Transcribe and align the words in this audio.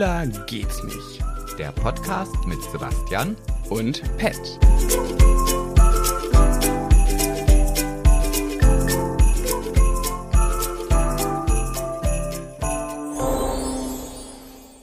Schwuler 0.00 0.26
geht's 0.46 0.82
nicht. 0.82 1.22
Der 1.58 1.72
Podcast 1.72 2.34
mit 2.46 2.62
Sebastian 2.62 3.36
Und 3.68 4.02
Pet. 4.16 4.40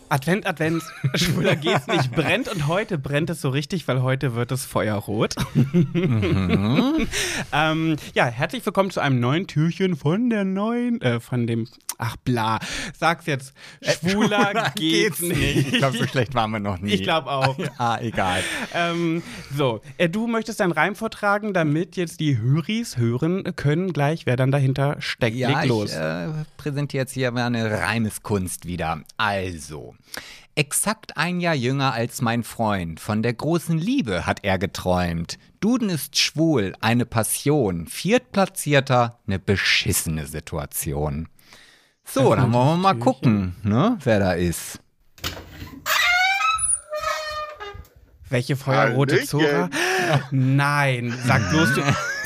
Advent, 0.09 0.45
Advent, 0.45 0.83
schwuler 1.15 1.55
geht's 1.55 1.87
nicht, 1.87 2.11
brennt 2.11 2.47
und 2.47 2.67
heute 2.67 2.99
brennt 2.99 3.31
es 3.31 3.41
so 3.41 3.49
richtig, 3.49 3.87
weil 3.87 4.03
heute 4.03 4.35
wird 4.35 4.51
es 4.51 4.65
feuerrot. 4.65 5.35
ähm, 5.95 7.07
ja, 8.13 8.25
herzlich 8.27 8.63
willkommen 8.63 8.91
zu 8.91 8.99
einem 8.99 9.19
neuen 9.19 9.47
Türchen 9.47 9.95
von 9.95 10.29
der 10.29 10.45
neuen, 10.45 11.01
äh, 11.01 11.19
von 11.19 11.47
dem, 11.47 11.67
ach 11.97 12.15
bla, 12.17 12.59
sag's 12.97 13.25
jetzt, 13.25 13.53
schwuler 13.81 14.71
geht's 14.75 15.19
nicht. 15.21 15.73
Ich 15.73 15.77
glaube, 15.77 15.97
so 15.97 16.07
schlecht 16.07 16.35
waren 16.35 16.51
wir 16.51 16.59
noch 16.59 16.79
nie. 16.79 16.93
Ich 16.93 17.03
glaube 17.03 17.29
auch. 17.29 17.57
ah, 17.77 17.99
egal. 18.01 18.41
Ähm, 18.73 19.23
so, 19.55 19.81
äh, 19.97 20.09
du 20.09 20.27
möchtest 20.27 20.59
deinen 20.59 20.71
Reim 20.71 20.95
vortragen, 20.95 21.53
damit 21.53 21.95
jetzt 21.95 22.19
die 22.19 22.37
Höris 22.37 22.97
hören 22.97 23.55
können 23.55 23.93
gleich, 23.93 24.25
wer 24.25 24.35
dann 24.35 24.51
dahinter 24.51 24.97
steckt. 24.99 25.35
Ja, 25.35 25.61
Leg 25.61 25.69
los. 25.69 25.91
ich 25.91 25.97
äh, 25.97 26.29
präsentiere 26.57 27.03
jetzt 27.03 27.13
hier 27.13 27.31
mal 27.31 27.45
eine 27.45 27.69
Reimeskunst 27.81 28.65
wieder. 28.65 29.01
Also, 29.17 29.95
exakt 30.55 31.17
ein 31.17 31.39
Jahr 31.39 31.55
jünger 31.55 31.93
als 31.93 32.21
mein 32.21 32.43
Freund, 32.43 32.99
von 32.99 33.21
der 33.21 33.33
großen 33.33 33.77
Liebe 33.77 34.25
hat 34.25 34.43
er 34.43 34.57
geträumt. 34.57 35.37
Duden 35.59 35.89
ist 35.89 36.17
schwul, 36.17 36.73
eine 36.81 37.05
Passion. 37.05 37.87
Viertplatzierter, 37.87 39.19
eine 39.27 39.39
beschissene 39.39 40.25
Situation. 40.25 41.29
So, 42.09 42.33
dann 42.35 42.53
wollen 42.53 42.67
wir 42.67 42.77
mal 42.77 42.95
gucken, 42.95 43.55
ne, 43.63 43.97
wer 44.03 44.19
da 44.19 44.33
ist. 44.33 44.79
Welche 48.29 48.55
feuerrote. 48.55 49.23
Zora? 49.23 49.69
Nein, 50.31 51.13
sag 51.25 51.49
bloß, 51.49 51.75
du, 51.75 51.81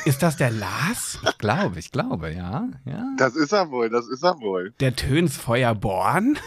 ist 0.05 0.23
das 0.23 0.37
der 0.37 0.51
Lars? 0.51 1.19
Ich 1.27 1.37
glaube, 1.37 1.79
ich 1.79 1.91
glaube, 1.91 2.31
ja, 2.31 2.67
ja. 2.85 3.05
Das 3.17 3.35
ist 3.35 3.51
er 3.51 3.69
wohl, 3.71 3.89
das 3.89 4.07
ist 4.07 4.23
er 4.23 4.39
wohl. 4.39 4.73
Der 4.79 4.95
Töns 4.95 5.35
Feuerborn? 5.37 6.37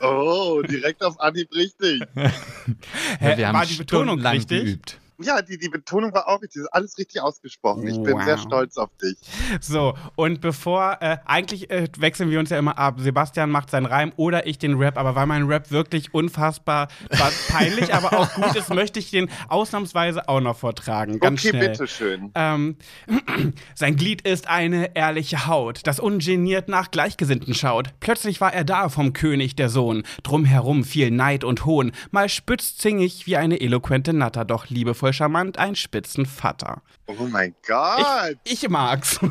Oh, 0.00 0.62
direkt 0.62 1.02
auf 1.02 1.20
Anhieb 1.20 1.52
richtig. 1.54 2.02
Hä, 2.14 3.36
wir 3.36 3.48
haben 3.48 3.56
war 3.56 3.66
die 3.66 3.76
Betonung 3.76 4.20
richtig? 4.20 4.64
geübt. 4.64 4.98
Ja, 5.20 5.42
die, 5.42 5.58
die 5.58 5.68
Betonung 5.68 6.12
war 6.14 6.28
auch 6.28 6.40
richtig. 6.42 6.62
Das 6.62 6.62
ist 6.64 6.72
alles 6.72 6.98
richtig 6.98 7.20
ausgesprochen. 7.22 7.86
Ich 7.86 8.00
bin 8.02 8.14
Wow. 8.14 8.24
sehr 8.24 8.38
stolz 8.38 8.76
auf 8.76 8.90
dich. 9.02 9.16
So, 9.60 9.94
und 10.16 10.40
bevor, 10.40 10.98
äh, 11.00 11.18
eigentlich 11.24 11.70
äh, 11.70 11.88
wechseln 11.98 12.30
wir 12.30 12.38
uns 12.38 12.50
ja 12.50 12.58
immer 12.58 12.78
ab. 12.78 13.00
Sebastian 13.00 13.50
macht 13.50 13.70
seinen 13.70 13.86
Reim 13.86 14.12
oder 14.16 14.46
ich 14.46 14.58
den 14.58 14.74
Rap, 14.74 14.96
aber 14.96 15.14
weil 15.16 15.26
mein 15.26 15.44
Rap 15.44 15.70
wirklich 15.70 16.14
unfassbar 16.14 16.88
peinlich, 17.48 17.92
aber 17.92 18.16
auch 18.18 18.32
gut 18.34 18.54
ist, 18.54 18.72
möchte 18.72 18.98
ich 19.00 19.10
den 19.10 19.28
ausnahmsweise 19.48 20.28
auch 20.28 20.40
noch 20.40 20.56
vortragen. 20.56 21.18
Ganz 21.18 21.40
okay, 21.40 21.50
schnell. 21.50 21.68
bitteschön. 21.70 22.30
Ähm, 22.34 22.76
sein 23.74 23.96
Glied 23.96 24.22
ist 24.22 24.46
eine 24.48 24.94
ehrliche 24.96 25.46
Haut, 25.46 25.80
das 25.84 25.98
ungeniert 26.00 26.68
nach 26.68 26.90
Gleichgesinnten 26.90 27.54
schaut. 27.54 27.88
Plötzlich 28.00 28.40
war 28.40 28.52
er 28.54 28.64
da 28.64 28.88
vom 28.88 29.12
König 29.12 29.56
der 29.56 29.68
Sohn. 29.68 30.04
Drumherum 30.22 30.84
viel 30.84 31.10
Neid 31.10 31.42
und 31.44 31.64
Hohn. 31.64 31.92
Mal 32.10 32.28
spitzzingig 32.28 33.26
wie 33.26 33.36
eine 33.36 33.60
eloquente 33.60 34.12
Natter, 34.12 34.44
doch 34.44 34.68
liebevoll 34.68 35.07
charmant 35.12 35.58
ein 35.58 35.74
Spitzenvater. 35.76 36.82
Oh 37.06 37.14
mein 37.30 37.54
Gott. 37.66 38.36
Ich, 38.44 38.64
ich 38.64 38.68
mag's. 38.68 39.18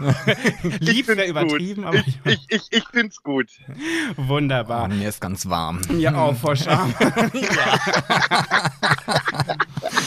Ich 0.63 0.79
Lieb 0.79 1.07
wäre 1.07 1.25
übertrieben, 1.27 1.83
gut. 1.83 1.85
aber 1.85 1.97
ich, 2.07 2.19
ich, 2.25 2.45
ich, 2.49 2.61
ich 2.71 2.83
find's 2.91 3.21
gut. 3.23 3.49
wunderbar. 4.15 4.89
Oh, 4.91 4.93
mir 4.93 5.09
ist 5.09 5.21
ganz 5.21 5.47
warm. 5.47 5.81
Ja, 5.97 6.15
auch 6.15 6.35
vor 6.35 6.55
Scham. 6.55 6.93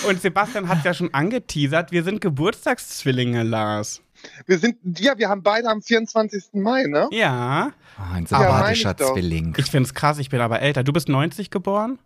Und 0.09 0.21
Sebastian 0.21 0.69
hat 0.69 0.85
ja 0.85 0.95
schon 0.95 1.13
angeteasert, 1.15 1.93
wir 1.93 2.03
sind 2.05 2.21
Geburtstagszwillinge, 2.21 3.43
Lars. 3.43 4.03
Wir 4.47 4.59
sind, 4.59 4.77
ja, 4.99 5.17
wir 5.17 5.29
haben 5.29 5.43
beide 5.43 5.69
am 5.69 5.81
24. 5.83 6.45
Mai, 6.55 6.85
ne? 6.85 7.09
Ja, 7.13 7.73
Oh, 7.99 8.15
ein 8.15 8.23
Ja, 8.31 8.39
sympathischer 8.39 8.91
ich 8.93 8.97
doch. 8.97 9.13
Zwilling. 9.13 9.55
ich 9.59 9.67
find's 9.71 9.93
krass, 9.93 10.19
ich 10.19 10.31
bin 10.31 10.41
aber 10.41 10.61
älter. 10.61 10.83
Du 10.85 10.93
bist 10.93 11.09
90 11.11 11.51
geboren? 11.51 11.99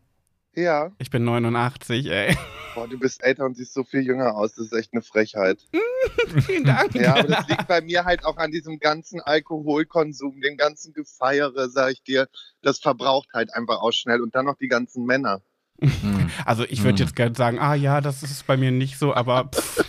Ja. 0.57 0.91
Ich 0.99 1.11
bin 1.11 1.25
89, 1.25 2.07
ey. 2.07 2.37
Boah, 2.75 2.89
du 2.89 2.99
bist 2.99 3.23
älter 3.23 3.45
und 3.45 3.57
siehst 3.57 3.73
so 3.75 3.85
viel 3.85 4.03
jünger 4.03 4.35
aus. 4.37 4.55
Das 4.55 4.67
ist 4.67 4.73
echt 4.73 4.93
eine 4.93 5.03
Frechheit. 5.03 5.59
Vielen 6.47 6.65
Dank. 6.65 6.95
Ja, 6.95 7.15
aber 7.17 7.29
das 7.29 7.49
liegt 7.49 7.69
bei 7.69 7.81
mir 7.81 8.05
halt 8.05 8.25
auch 8.25 8.37
an 8.37 8.51
diesem 8.51 8.79
ganzen 8.81 9.21
Alkoholkonsum, 9.21 10.41
dem 10.41 10.57
ganzen 10.57 10.93
Gefeiere, 10.93 11.69
sag 11.71 11.93
ich 11.93 12.03
dir. 12.03 12.29
Das 12.63 12.79
verbraucht 12.81 13.29
halt 13.33 13.55
einfach 13.55 13.81
auch 13.81 13.93
schnell. 13.93 14.21
Und 14.21 14.35
dann 14.35 14.47
noch 14.47 14.57
die 14.59 14.69
ganzen 14.69 15.05
Männer. 15.07 15.41
Hm. 15.81 16.31
Also 16.45 16.65
ich 16.65 16.83
würde 16.83 16.99
Hm. 16.99 17.07
jetzt 17.07 17.17
gerne 17.17 17.35
sagen, 17.37 17.59
ah 17.59 17.75
ja, 17.75 18.01
das 18.01 18.23
ist 18.23 18.47
bei 18.47 18.57
mir 18.57 18.71
nicht 18.71 18.99
so, 18.99 19.15
aber 19.15 19.49
pff, 19.55 19.85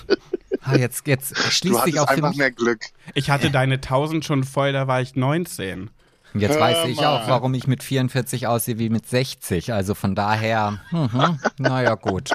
Ah, 0.67 0.77
jetzt, 0.77 1.05
jetzt 1.05 1.31
Du 1.37 1.41
schließt 1.51 1.61
sich 1.61 1.75
hattest 1.79 1.99
auch 1.99 2.07
einfach 2.07 2.29
mich. 2.29 2.37
mehr 2.39 2.49
Glück. 2.51 2.79
ich 3.13 3.29
hatte 3.29 3.51
deine 3.51 3.75
1000 3.75 4.25
schon 4.25 4.43
voll, 4.43 4.73
da 4.73 4.87
war 4.87 4.99
ich 4.99 5.15
19. 5.15 5.91
Jetzt 6.37 6.55
Hör 6.55 6.61
weiß 6.61 6.87
ich 6.89 6.97
mal. 6.97 7.05
auch, 7.23 7.27
warum 7.27 7.53
ich 7.53 7.65
mit 7.67 7.81
44 7.83 8.47
aussehe 8.47 8.77
wie 8.77 8.89
mit 8.89 9.07
60. 9.07 9.73
Also 9.73 9.95
von 9.95 10.15
daher, 10.15 10.79
mhm, 10.91 11.39
naja, 11.57 11.95
gut. 11.95 12.29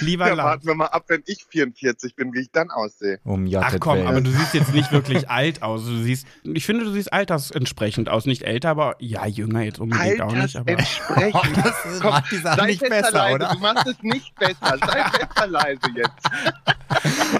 Lieber 0.00 0.28
Ja, 0.28 0.36
warten 0.36 0.66
wir 0.66 0.74
mal 0.74 0.86
ab, 0.86 1.04
wenn 1.08 1.22
ich 1.26 1.46
44 1.48 2.14
bin, 2.14 2.32
wie 2.34 2.40
ich 2.40 2.50
dann 2.52 2.70
aussehe. 2.70 3.20
Um 3.24 3.46
Ach 3.46 3.50
Jottet 3.50 3.80
komm, 3.80 4.06
aber 4.06 4.20
du 4.20 4.30
siehst 4.30 4.54
jetzt 4.54 4.74
nicht 4.74 4.92
wirklich 4.92 5.30
alt 5.30 5.62
aus. 5.62 5.84
Du 5.84 5.96
siehst, 6.02 6.26
ich 6.44 6.66
finde, 6.66 6.84
du 6.84 6.92
siehst 6.92 7.12
altersentsprechend 7.12 8.08
aus. 8.08 8.26
Nicht 8.26 8.42
älter, 8.42 8.70
aber 8.70 8.96
ja, 8.98 9.26
jünger 9.26 9.62
jetzt 9.62 9.78
unbedingt 9.80 10.20
auch 10.20 10.32
nicht. 10.32 10.56
Aber 10.56 10.70
entsprechend. 10.72 11.56
das 11.64 11.84
ist- 11.86 12.00
Komm, 12.02 12.10
macht 12.10 12.30
die 12.30 12.36
Sache 12.36 12.66
nicht 12.66 12.80
besser, 12.80 12.90
besser, 13.02 13.12
leise. 13.12 13.34
oder? 13.34 13.48
Du 13.54 13.58
machst 13.60 13.86
es 13.86 14.02
nicht 14.02 14.34
besser. 14.34 14.76
Sei 14.78 15.04
besser 15.18 15.46
leise 15.46 15.80
jetzt. 15.96 16.12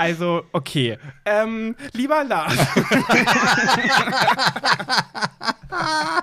also, 0.00 0.44
okay. 0.52 0.96
Ähm, 1.26 1.76
lieber 1.92 2.24
Lars. 2.24 2.56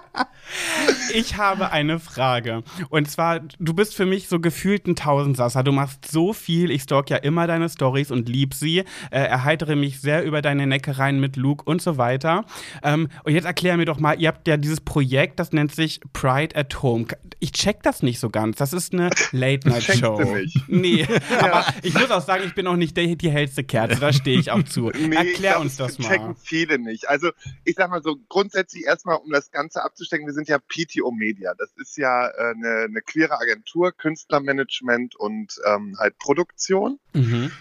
Ich 1.14 1.38
habe 1.38 1.72
eine 1.72 2.00
Frage. 2.00 2.64
Und 2.90 3.10
zwar, 3.10 3.40
du 3.40 3.74
bist 3.74 3.96
für 3.96 4.06
mich 4.06 4.28
so 4.28 4.40
gefühlt 4.40 4.88
ein 4.88 4.96
Tausendsasser. 4.96 5.64
Du 5.64 5.72
machst 5.72 6.10
so 6.10 6.34
viel. 6.34 6.72
Ich 6.72 6.84
stalk 6.84 7.10
ja 7.10 7.18
immer 7.18 7.48
deine 7.48 7.70
Stories 7.70 8.12
und 8.12 8.30
lieb 8.30 8.54
sie. 8.54 8.80
Äh, 9.12 9.20
erheitere 9.20 9.76
mich 9.76 10.02
sehr 10.02 10.24
über 10.24 10.42
deine 10.42 10.68
Neckereien 10.68 11.20
mit 11.20 11.36
Luke 11.36 11.64
und 11.66 11.82
so 11.82 11.98
weiter. 11.98 12.46
Ähm, 12.84 13.10
und 13.24 13.34
jetzt 13.34 13.46
erklär 13.46 13.78
mir 13.78 13.86
doch 13.86 14.00
mal, 14.00 14.20
ihr 14.20 14.30
habt 14.30 14.48
ja 14.48 14.58
dieses 14.58 14.82
Projekt, 14.82 15.40
das 15.40 15.52
nennt 15.52 15.74
sich 15.74 16.02
Pride 16.14 16.56
at 16.56 16.82
Home. 16.82 17.06
Ich 17.40 17.52
check 17.52 17.84
das 17.84 18.04
nicht 18.04 18.20
so 18.20 18.30
ganz. 18.30 18.58
Das 18.58 18.74
ist 18.74 18.94
eine 18.94 19.10
Late-Night-Show. 19.32 20.22
Nee, 20.68 21.08
aber 21.40 21.66
ich 21.84 21.94
muss 21.94 22.10
auch 22.12 22.22
sagen, 22.22 22.44
ich 22.46 22.56
bin 22.56 22.68
auch 22.68 22.76
nicht 22.76 22.96
der, 22.98 23.16
die 23.16 23.30
hellste 23.32 23.64
Kerze. 23.64 24.00
Da 24.00 24.12
stehe 24.14 24.40
ich 24.40 24.52
auch 24.52 24.64
zu. 24.64 24.92
Nee, 25.08 25.16
Erklär 25.16 25.52
glaub, 25.52 25.62
uns 25.62 25.78
das 25.78 26.00
mal. 26.00 26.08
checken 26.10 26.36
viele 26.36 26.80
nicht. 26.80 27.08
Also 27.08 27.30
ich 27.64 27.76
sag 27.76 27.90
mal 27.90 28.02
so, 28.02 28.18
grundsätzlich 28.28 28.86
erstmal, 28.86 29.18
um 29.18 29.32
das 29.32 29.52
Ganze 29.52 29.84
abzustecken, 29.84 30.26
wir 30.26 30.34
sind 30.38 30.48
ja 30.48 30.60
PTO 30.60 31.12
Media. 31.12 31.54
Das 31.58 31.72
ist 31.78 31.98
ja 31.98 32.28
äh, 32.28 32.52
eine, 32.52 32.86
eine 32.86 33.02
queere 33.02 33.40
Agentur, 33.40 33.92
Künstlermanagement 33.92 35.16
und 35.16 35.60
ähm, 35.66 35.98
halt 36.00 36.18
Produktion. 36.20 37.00
Mhm. 37.14 37.52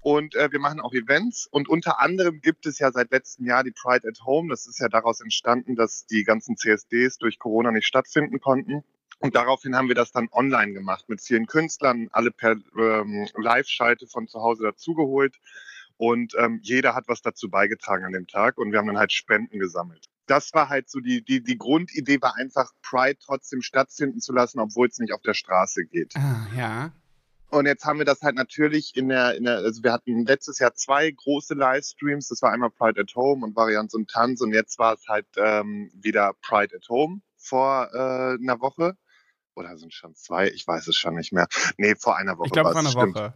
Und 0.00 0.34
äh, 0.34 0.50
wir 0.50 0.60
machen 0.60 0.80
auch 0.80 0.94
Events. 0.94 1.46
Und 1.50 1.68
unter 1.68 2.00
anderem 2.00 2.40
gibt 2.40 2.66
es 2.66 2.78
ja 2.78 2.90
seit 2.92 3.10
letztem 3.10 3.46
Jahr 3.46 3.64
die 3.64 3.72
Pride 3.72 4.08
at 4.08 4.24
Home. 4.24 4.48
Das 4.48 4.66
ist 4.66 4.78
ja 4.78 4.88
daraus 4.88 5.20
entstanden, 5.20 5.74
dass 5.74 6.06
die 6.06 6.22
ganzen 6.22 6.56
CSDs 6.56 7.18
durch 7.18 7.38
Corona 7.38 7.72
nicht 7.72 7.86
stattfinden 7.86 8.40
konnten. 8.40 8.84
Und 9.18 9.34
daraufhin 9.34 9.76
haben 9.76 9.88
wir 9.88 9.94
das 9.94 10.12
dann 10.12 10.28
online 10.32 10.72
gemacht 10.72 11.08
mit 11.08 11.20
vielen 11.20 11.46
Künstlern, 11.46 12.08
alle 12.12 12.30
per 12.30 12.52
ähm, 12.78 13.28
Live-Schalte 13.36 14.06
von 14.06 14.28
zu 14.28 14.40
Hause 14.40 14.62
dazugeholt. 14.62 15.38
Und 15.98 16.34
ähm, 16.38 16.60
jeder 16.62 16.94
hat 16.94 17.08
was 17.08 17.20
dazu 17.20 17.50
beigetragen 17.50 18.06
an 18.06 18.12
dem 18.12 18.26
Tag. 18.26 18.56
Und 18.56 18.72
wir 18.72 18.78
haben 18.78 18.86
dann 18.86 18.98
halt 18.98 19.12
Spenden 19.12 19.58
gesammelt. 19.58 20.06
Das 20.30 20.54
war 20.54 20.68
halt 20.68 20.88
so 20.88 21.00
die, 21.00 21.24
die, 21.24 21.42
die 21.42 21.58
Grundidee, 21.58 22.22
war 22.22 22.36
einfach 22.36 22.70
Pride 22.82 23.18
trotzdem 23.20 23.62
stattfinden 23.62 24.20
zu 24.20 24.32
lassen, 24.32 24.60
obwohl 24.60 24.86
es 24.86 24.98
nicht 24.98 25.12
auf 25.12 25.22
der 25.22 25.34
Straße 25.34 25.86
geht. 25.86 26.14
Ah, 26.16 26.46
ja. 26.56 26.92
Und 27.48 27.66
jetzt 27.66 27.84
haben 27.84 27.98
wir 27.98 28.04
das 28.04 28.22
halt 28.22 28.36
natürlich 28.36 28.96
in 28.96 29.08
der, 29.08 29.34
in 29.34 29.42
der, 29.42 29.56
also 29.56 29.82
wir 29.82 29.92
hatten 29.92 30.24
letztes 30.24 30.60
Jahr 30.60 30.72
zwei 30.74 31.10
große 31.10 31.54
Livestreams. 31.54 32.28
Das 32.28 32.42
war 32.42 32.52
einmal 32.52 32.70
Pride 32.70 33.00
at 33.00 33.12
Home 33.16 33.44
und 33.44 33.56
Varianz 33.56 33.92
und 33.94 34.08
Tanz. 34.08 34.40
Und 34.40 34.54
jetzt 34.54 34.78
war 34.78 34.94
es 34.94 35.08
halt 35.08 35.26
ähm, 35.36 35.90
wieder 35.94 36.32
Pride 36.42 36.76
at 36.76 36.88
Home 36.88 37.22
vor 37.36 37.90
äh, 37.92 38.38
einer 38.40 38.60
Woche. 38.60 38.96
Oder 39.56 39.76
sind 39.78 39.92
schon 39.92 40.14
zwei? 40.14 40.48
Ich 40.48 40.64
weiß 40.64 40.86
es 40.86 40.94
schon 40.94 41.16
nicht 41.16 41.32
mehr. 41.32 41.48
Nee, 41.76 41.96
vor 41.96 42.16
einer 42.16 42.38
Woche. 42.38 42.46
Ich 42.46 42.52
glaube, 42.52 42.68
es 42.68 42.76
war 42.76 42.84
war's, 42.84 42.94
eine 42.94 43.02
stimmt. 43.02 43.16
Woche. 43.16 43.34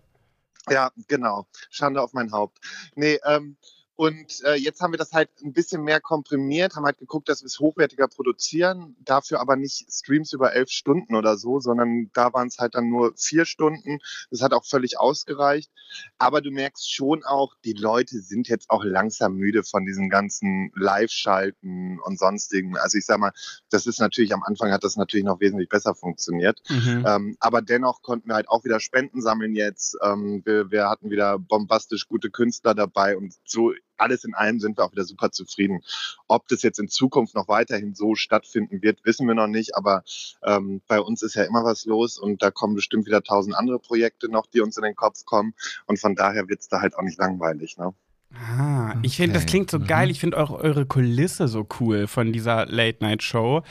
Ja, 0.70 0.92
genau. 1.08 1.48
Schande 1.70 2.00
auf 2.00 2.12
mein 2.12 2.30
Haupt. 2.30 2.60
Nee, 2.94 3.18
ähm, 3.26 3.56
Und 3.96 4.42
äh, 4.44 4.54
jetzt 4.54 4.80
haben 4.80 4.92
wir 4.92 4.98
das 4.98 5.12
halt 5.12 5.30
ein 5.44 5.52
bisschen 5.52 5.82
mehr 5.84 6.00
komprimiert, 6.00 6.74
haben 6.74 6.84
halt 6.84 6.98
geguckt, 6.98 7.28
dass 7.28 7.42
wir 7.42 7.46
es 7.46 7.60
hochwertiger 7.60 8.08
produzieren, 8.08 8.96
dafür 9.00 9.40
aber 9.40 9.54
nicht 9.54 9.86
Streams 9.92 10.32
über 10.32 10.52
elf 10.52 10.68
Stunden 10.70 11.14
oder 11.14 11.36
so, 11.36 11.60
sondern 11.60 12.10
da 12.12 12.32
waren 12.32 12.48
es 12.48 12.58
halt 12.58 12.74
dann 12.74 12.88
nur 12.88 13.12
vier 13.16 13.44
Stunden. 13.44 14.00
Das 14.30 14.42
hat 14.42 14.52
auch 14.52 14.64
völlig 14.64 14.98
ausgereicht. 14.98 15.70
Aber 16.18 16.40
du 16.40 16.50
merkst 16.50 16.92
schon 16.92 17.22
auch, 17.22 17.54
die 17.64 17.72
Leute 17.72 18.18
sind 18.18 18.48
jetzt 18.48 18.68
auch 18.68 18.82
langsam 18.82 19.34
müde 19.36 19.62
von 19.62 19.86
diesen 19.86 20.10
ganzen 20.10 20.72
Live-Schalten 20.74 22.00
und 22.00 22.18
sonstigen. 22.18 22.76
Also 22.76 22.98
ich 22.98 23.06
sag 23.06 23.18
mal, 23.18 23.32
das 23.70 23.86
ist 23.86 24.00
natürlich 24.00 24.34
am 24.34 24.42
Anfang 24.42 24.72
hat 24.72 24.82
das 24.82 24.96
natürlich 24.96 25.24
noch 25.24 25.38
wesentlich 25.38 25.68
besser 25.68 25.94
funktioniert. 25.94 26.60
Mhm. 26.68 27.04
Ähm, 27.06 27.36
aber 27.38 27.62
dennoch 27.62 28.02
konnten 28.02 28.28
wir 28.28 28.34
halt 28.34 28.48
auch 28.48 28.64
wieder 28.64 28.80
Spenden 28.80 29.22
sammeln 29.22 29.54
jetzt. 29.54 29.96
Ähm, 30.02 30.42
wir, 30.44 30.72
wir 30.72 30.88
hatten 30.88 31.10
wieder 31.10 31.38
bombastisch 31.38 32.08
gute 32.08 32.30
Künstler 32.30 32.74
dabei 32.74 33.16
und 33.16 33.34
so 33.44 33.72
alles 33.96 34.24
in 34.24 34.34
allem 34.34 34.60
sind 34.60 34.76
wir 34.78 34.84
auch 34.84 34.92
wieder 34.92 35.04
super 35.04 35.30
zufrieden. 35.30 35.82
Ob 36.28 36.48
das 36.48 36.62
jetzt 36.62 36.78
in 36.78 36.88
Zukunft 36.88 37.34
noch 37.34 37.48
weiterhin 37.48 37.94
so 37.94 38.14
stattfinden 38.14 38.82
wird, 38.82 39.04
wissen 39.04 39.26
wir 39.26 39.34
noch 39.34 39.46
nicht. 39.46 39.76
Aber 39.76 40.02
ähm, 40.44 40.80
bei 40.88 41.00
uns 41.00 41.22
ist 41.22 41.34
ja 41.34 41.44
immer 41.44 41.64
was 41.64 41.84
los 41.84 42.18
und 42.18 42.42
da 42.42 42.50
kommen 42.50 42.74
bestimmt 42.74 43.06
wieder 43.06 43.22
tausend 43.22 43.54
andere 43.56 43.78
Projekte 43.78 44.28
noch, 44.28 44.46
die 44.46 44.60
uns 44.60 44.76
in 44.76 44.82
den 44.82 44.96
Kopf 44.96 45.24
kommen. 45.24 45.54
Und 45.86 45.98
von 45.98 46.14
daher 46.14 46.48
wird 46.48 46.60
es 46.60 46.68
da 46.68 46.80
halt 46.80 46.96
auch 46.96 47.02
nicht 47.02 47.18
langweilig. 47.18 47.76
Ne? 47.78 47.94
Ah, 48.34 48.96
ich 49.02 49.16
finde, 49.16 49.34
das 49.34 49.42
Okay. 49.44 49.50
klingt 49.50 49.70
so 49.70 49.78
Mhm. 49.78 49.86
geil. 49.86 50.10
Ich 50.10 50.18
finde 50.20 50.38
auch 50.38 50.50
eure 50.50 50.86
Kulisse 50.86 51.46
so 51.48 51.66
cool 51.80 52.06
von 52.06 52.32
dieser 52.32 52.66
Late-Night-Show. 52.66 53.62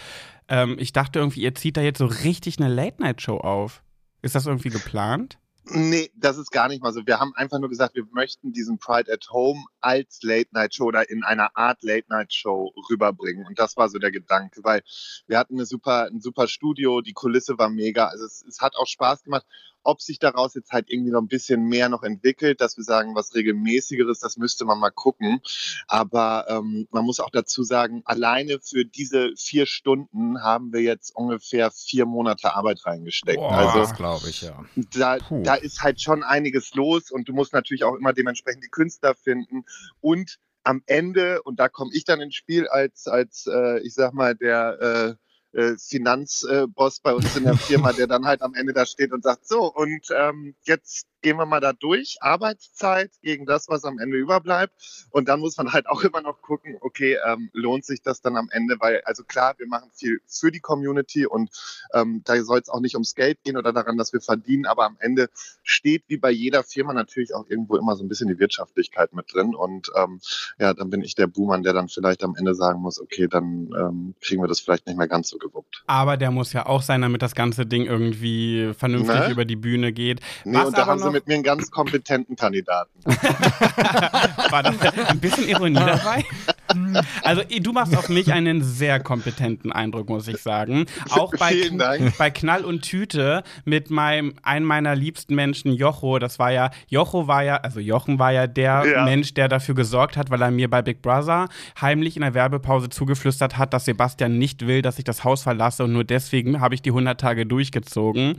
Ähm, 0.48 0.78
ich 0.80 0.94
dachte 0.94 1.20
irgendwie, 1.20 1.42
ihr 1.42 1.54
zieht 1.56 1.78
da 1.78 1.82
jetzt 1.82 1.98
so 2.00 2.06
richtig 2.06 2.60
eine 2.60 2.74
Late-Night-Show 2.74 3.38
auf. 3.38 3.84
Ist 4.22 4.36
das 4.36 4.46
irgendwie 4.46 4.70
geplant? 4.70 5.38
Nee, 5.66 6.12
das 6.16 6.38
ist 6.38 6.52
gar 6.52 6.68
nicht 6.68 6.84
mal 6.84 6.92
so. 6.92 7.08
Wir 7.08 7.22
haben 7.22 7.34
einfach 7.36 7.58
nur 7.58 7.70
gesagt, 7.70 7.96
wir 7.96 8.06
möchten 8.12 8.52
diesen 8.52 8.80
Pride 8.80 9.12
at 9.12 9.30
Home 9.32 9.64
als 9.80 10.20
Late-Night-Show 10.22 10.84
oder 10.84 11.10
in 11.10 11.24
einer 11.24 11.56
Art 11.56 11.84
Late-Night-Show 11.84 12.74
rüberbringen. 12.90 13.46
Und 13.48 13.58
das 13.58 13.78
war 13.78 13.88
so 13.88 13.98
der 13.98 14.12
Gedanke, 14.12 14.62
weil 14.64 14.84
wir 15.26 15.40
hatten 15.40 15.56
eine 15.56 15.66
super, 15.66 16.08
ein 16.08 16.20
super 16.20 16.50
Studio, 16.50 17.00
die 17.00 17.14
Kulisse 17.14 17.58
war 17.58 17.70
mega. 17.70 18.08
Also 18.08 18.26
es, 18.26 18.44
es 18.46 18.60
hat 18.60 18.76
auch 18.76 18.88
Spaß 18.88 19.24
gemacht. 19.24 19.46
Ob 19.84 20.02
sich 20.02 20.20
daraus 20.20 20.54
jetzt 20.56 20.72
halt 20.72 20.90
irgendwie 20.90 21.12
noch 21.12 21.22
ein 21.22 21.28
bisschen 21.28 21.64
mehr 21.66 21.90
noch 21.90 22.04
entwickelt, 22.04 22.62
dass 22.62 22.78
wir 22.78 22.84
sagen, 22.84 23.16
was 23.16 23.36
regelmäßigeres, 23.36 24.20
das 24.20 24.38
müsste 24.38 24.66
man 24.66 24.80
mal 24.80 24.92
gucken. 24.92 25.42
Aber 25.88 26.46
ähm, 26.50 26.88
man 26.92 27.06
muss 27.06 27.20
auch 27.20 27.30
dazu 27.30 27.64
sagen, 27.64 28.02
alleine 28.06 28.60
für 28.62 28.86
diese 28.86 29.32
vier 29.38 29.66
Stunden 29.66 30.42
haben 30.42 30.74
wir 30.74 30.82
jetzt 30.82 31.16
ungefähr 31.16 31.72
vier 31.72 32.06
Monate 32.06 32.56
Arbeit 32.56 32.86
reingesteckt. 32.86 33.38
Boah. 33.40 33.52
Also 33.52 33.80
das 33.80 33.96
glaube 33.96 34.30
ich, 34.30 34.42
ja. 34.42 34.64
da, 34.94 35.18
Puh. 35.18 35.44
da 35.44 35.56
ist 35.56 35.82
halt 35.82 36.02
schon 36.02 36.24
einiges 36.24 36.74
los 36.76 37.12
und 37.12 37.28
du 37.28 37.34
musst 37.34 37.54
natürlich 37.54 37.84
auch 37.84 37.96
immer 37.96 38.14
dementsprechend 38.14 38.64
die 38.64 38.70
Künstler 38.70 39.16
finden 39.16 39.66
und 40.02 40.40
am 40.64 40.82
Ende, 40.86 41.42
und 41.44 41.60
da 41.60 41.68
komme 41.68 41.92
ich 41.94 42.06
dann 42.06 42.22
ins 42.22 42.36
Spiel 42.36 42.68
als, 42.68 43.08
als 43.08 43.48
äh, 43.48 43.80
ich 43.82 43.94
sag 43.94 44.14
mal, 44.14 44.36
der 44.36 44.80
äh, 44.82 45.16
äh, 45.54 45.76
Finanzboss 45.78 47.00
bei 47.00 47.14
uns 47.14 47.36
in 47.36 47.44
der 47.44 47.56
Firma, 47.58 47.94
der 47.94 48.08
dann 48.08 48.26
halt 48.26 48.42
am 48.42 48.54
Ende 48.54 48.74
da 48.74 48.86
steht 48.86 49.12
und 49.12 49.24
sagt, 49.24 49.48
so, 49.48 49.72
und 49.74 50.08
ähm, 50.16 50.56
jetzt 50.64 51.08
gehen 51.24 51.38
wir 51.38 51.46
mal 51.48 51.60
da 51.60 51.74
durch, 51.74 52.18
Arbeitszeit 52.22 53.10
gegen 53.24 53.46
das, 53.46 53.68
was 53.70 53.84
am 53.86 53.98
Ende 53.98 54.18
überbleibt. 54.18 55.08
Und 55.10 55.28
dann 55.28 55.40
muss 55.40 55.58
man 55.58 55.74
halt 55.74 55.88
auch 55.88 56.04
immer 56.04 56.22
noch 56.22 56.42
gucken, 56.42 56.78
okay, 56.82 57.18
ähm, 57.26 57.50
lohnt 57.54 57.86
sich 57.86 58.02
das 58.04 58.22
dann 58.22 58.38
am 58.38 58.50
Ende, 58.52 58.76
weil, 58.80 59.02
also 59.06 59.24
klar, 59.24 59.56
wir 59.58 59.68
machen 59.68 59.90
viel 59.94 60.20
für 60.28 60.52
die 60.52 60.60
Community 60.60 61.26
und 61.26 61.50
ähm, 61.94 62.22
da 62.26 62.42
soll 62.44 62.60
es 62.60 62.70
auch 62.70 62.82
nicht 62.82 62.94
ums 62.96 63.16
Geld 63.16 63.42
gehen 63.44 63.58
oder 63.58 63.74
daran, 63.74 63.98
dass 63.98 64.14
wir 64.14 64.22
verdienen, 64.22 64.66
aber 64.66 64.86
am 64.86 64.98
Ende 65.00 65.30
steht 65.64 66.04
wie 66.08 66.18
bei 66.18 66.30
jeder 66.30 66.64
Firma 66.64 66.94
natürlich 66.94 67.34
auch 67.34 67.46
irgendwo 67.50 67.78
immer 67.78 67.96
so 67.96 68.04
ein 68.04 68.10
bisschen 68.10 68.28
die 68.28 68.38
Wirtschaftlichkeit 68.40 69.14
mit 69.14 69.34
drin. 69.34 69.56
Und 69.56 69.90
ähm, 69.96 70.20
ja, 70.60 70.74
dann 70.74 70.90
bin 70.90 71.02
ich 71.02 71.16
der 71.16 71.28
Buhmann, 71.28 71.64
der 71.64 71.74
dann 71.74 71.88
vielleicht 71.88 72.24
am 72.24 72.36
Ende 72.36 72.54
sagen 72.54 72.82
muss, 72.82 73.02
okay, 73.02 73.28
dann 73.28 73.70
ähm, 73.78 74.16
kriegen 74.22 74.44
wir 74.44 74.48
das 74.48 74.60
vielleicht 74.60 74.86
nicht 74.86 74.98
mehr 74.98 75.08
ganz 75.08 75.30
so 75.30 75.38
gewuppt. 75.38 75.84
Aber 75.88 76.18
der 76.18 76.32
muss 76.32 76.54
ja 76.54 76.66
auch 76.66 76.82
sein, 76.82 77.02
damit 77.02 77.22
das 77.22 77.34
ganze 77.34 77.66
Ding 77.66 77.86
irgendwie 77.86 78.74
vernünftig 78.78 79.14
Ne? 79.14 79.32
über 79.32 79.46
die 79.46 79.56
Bühne 79.56 79.92
geht. 79.94 80.22
Nee, 80.44 80.58
Was 80.58 80.68
und 80.68 80.78
da 80.78 80.86
haben 80.86 81.00
sie 81.00 81.12
mit 81.14 81.28
mir 81.28 81.36
einen 81.36 81.44
ganz 81.44 81.72
kompetenten 81.72 82.36
Kandidaten. 82.36 82.92
War 83.06 84.64
da 84.64 84.74
ein 85.08 85.20
bisschen 85.20 85.48
Ironie 85.48 85.76
dabei? 85.76 86.26
Also 87.24 87.42
du 87.62 87.72
machst 87.72 87.96
auf 87.96 88.10
mich 88.10 88.32
einen 88.34 88.62
sehr 88.64 89.00
kompetenten 89.00 89.72
Eindruck, 89.72 90.10
muss 90.10 90.28
ich 90.28 90.38
sagen. 90.38 90.86
Auch 91.10 91.32
bei, 91.38 91.54
Vielen 91.54 91.78
Dank. 91.78 92.18
bei 92.18 92.30
Knall 92.30 92.66
und 92.66 92.82
Tüte 92.82 93.44
mit 93.66 93.90
meinem, 93.90 94.34
einem 94.44 94.66
meiner 94.66 94.96
liebsten 94.96 95.36
Menschen, 95.36 95.74
Jocho. 95.74 96.20
Das 96.20 96.40
war 96.40 96.52
ja, 96.52 96.72
Jocho 96.88 97.28
war 97.28 97.44
ja, 97.44 97.58
also 97.58 97.80
Jochen 97.80 98.20
war 98.20 98.32
ja 98.32 98.48
der 98.48 98.84
Ja. 98.86 99.06
Mensch, 99.06 99.34
der 99.34 99.48
dafür 99.48 99.76
gesorgt 99.76 100.18
hat, 100.18 100.30
weil 100.30 100.42
er 100.42 100.52
mir 100.52 100.70
bei 100.70 100.82
Big 100.82 101.02
Brother 101.02 101.48
heimlich 101.80 102.16
in 102.16 102.22
der 102.22 102.34
Werbepause 102.34 102.90
zugeflüstert 102.90 103.58
hat, 103.58 103.74
dass 103.74 103.86
Sebastian 103.86 104.38
nicht 104.38 104.68
will, 104.68 104.82
dass 104.82 104.98
ich 104.98 105.06
das 105.06 105.24
Haus 105.24 105.44
verlasse 105.44 105.84
und 105.84 105.94
nur 105.94 106.04
deswegen 106.04 106.60
habe 106.60 106.76
ich 106.76 106.82
die 106.82 106.90
100 106.92 107.20
Tage 107.20 107.46
durchgezogen. 107.46 108.36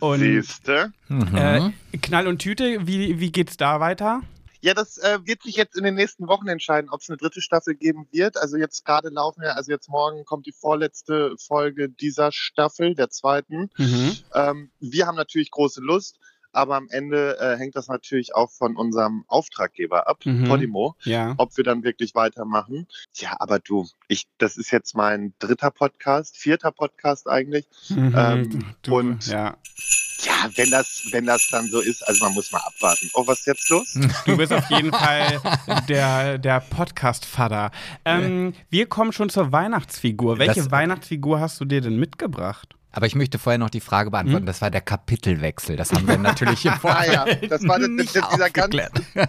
Und 0.00 0.20
Siehste? 0.20 0.92
Mhm. 1.08 1.36
äh, 1.36 1.70
Knall 1.98 2.26
und 2.26 2.38
Tüte, 2.38 2.86
wie, 2.86 3.18
wie 3.20 3.32
geht's 3.32 3.56
da 3.56 3.80
weiter? 3.80 4.20
Ja, 4.60 4.74
das 4.74 4.98
äh, 4.98 5.18
wird 5.24 5.42
sich 5.42 5.54
jetzt 5.56 5.76
in 5.76 5.84
den 5.84 5.94
nächsten 5.94 6.26
Wochen 6.26 6.48
entscheiden, 6.48 6.90
ob 6.90 7.00
es 7.00 7.08
eine 7.08 7.16
dritte 7.16 7.40
Staffel 7.40 7.74
geben 7.76 8.08
wird. 8.10 8.36
Also 8.36 8.56
jetzt 8.56 8.84
gerade 8.84 9.08
laufen 9.08 9.42
wir, 9.42 9.56
also 9.56 9.70
jetzt 9.70 9.88
morgen 9.88 10.24
kommt 10.24 10.46
die 10.46 10.52
vorletzte 10.52 11.36
Folge 11.38 11.88
dieser 11.88 12.32
Staffel, 12.32 12.94
der 12.94 13.08
zweiten. 13.10 13.70
Mhm. 13.76 14.16
Ähm, 14.34 14.70
wir 14.80 15.06
haben 15.06 15.14
natürlich 15.16 15.50
große 15.52 15.80
Lust, 15.80 16.18
aber 16.50 16.74
am 16.76 16.88
Ende 16.90 17.38
äh, 17.38 17.56
hängt 17.56 17.76
das 17.76 17.86
natürlich 17.88 18.34
auch 18.34 18.50
von 18.50 18.74
unserem 18.76 19.24
Auftraggeber 19.28 20.08
ab, 20.08 20.18
Mhm. 20.24 20.48
Podimo, 20.48 20.96
Ja. 21.04 21.34
ob 21.36 21.56
wir 21.56 21.62
dann 21.62 21.84
wirklich 21.84 22.16
weitermachen. 22.16 22.88
Ja, 23.14 23.36
aber 23.38 23.60
du, 23.60 23.86
ich, 24.08 24.26
das 24.38 24.56
ist 24.56 24.72
jetzt 24.72 24.96
mein 24.96 25.34
dritter 25.38 25.70
Podcast, 25.70 26.36
vierter 26.36 26.72
Podcast 26.72 27.28
eigentlich. 27.28 27.68
Mhm. 27.90 28.14
Ähm, 28.16 28.74
du, 28.82 28.96
und- 28.96 29.26
ja. 29.28 29.56
Ja, 30.20 30.50
wenn 30.56 30.70
das, 30.70 31.02
wenn 31.12 31.26
das 31.26 31.46
dann 31.48 31.68
so 31.68 31.80
ist, 31.80 32.06
also 32.08 32.24
man 32.24 32.34
muss 32.34 32.50
mal 32.50 32.60
abwarten. 32.66 33.08
Oh, 33.14 33.26
was 33.26 33.40
ist 33.40 33.46
jetzt 33.46 33.68
los? 33.70 33.94
Du 34.26 34.36
bist 34.36 34.52
auf 34.52 34.68
jeden 34.70 34.90
Fall 34.92 35.40
der, 35.88 36.38
der 36.38 36.60
Podcast-Vater. 36.60 37.70
Ähm, 38.04 38.52
wir 38.70 38.86
kommen 38.86 39.12
schon 39.12 39.30
zur 39.30 39.52
Weihnachtsfigur. 39.52 40.38
Welche 40.38 40.60
Das- 40.62 40.70
Weihnachtsfigur 40.70 41.40
hast 41.40 41.60
du 41.60 41.64
dir 41.64 41.80
denn 41.80 41.98
mitgebracht? 41.98 42.74
Aber 42.90 43.04
ich 43.06 43.14
möchte 43.14 43.38
vorher 43.38 43.58
noch 43.58 43.68
die 43.70 43.80
Frage 43.82 44.10
beantworten. 44.10 44.46
Das 44.46 44.60
war 44.62 44.70
der 44.70 44.80
Kapitelwechsel. 44.80 45.76
Das 45.76 45.92
haben 45.92 46.08
wir 46.08 46.16
natürlich 46.18 46.64
im 46.64 46.72
Ah 46.72 46.78
Vorfeld 46.78 47.12
ja, 47.12 47.24
das 47.48 47.68
war 47.68 47.78
das, 47.78 47.88
nicht 47.88 48.16
das, 48.16 48.28
dieser 48.30 48.50
ganz, 48.50 48.74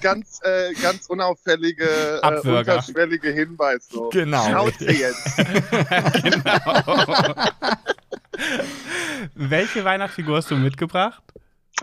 ganz, 0.01 0.39
äh, 0.44 0.74
ganz 0.81 1.06
unauffällige, 1.07 2.21
äh, 2.24 2.39
unterschwellige 2.50 3.30
Hinweis. 3.31 3.88
So. 3.92 4.09
Genau. 4.09 4.50
Schaut 4.50 4.80
ihr 4.81 4.94
jetzt. 4.94 5.38
Welche 9.36 9.83
Weihnachtsfigur 9.83 10.38
hast 10.38 10.51
du 10.51 10.56
mitgebracht? 10.56 11.24